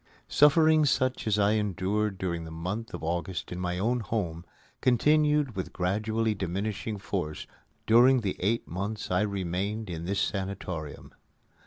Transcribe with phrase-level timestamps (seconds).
[0.29, 4.43] Suffering such as I endured during the month of August in my own home
[4.81, 7.45] continued with gradually diminishing force
[7.85, 11.13] during the eight months I remained in this sanatorium.